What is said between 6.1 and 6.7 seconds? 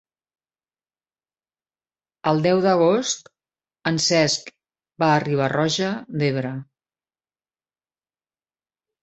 d'Ebre.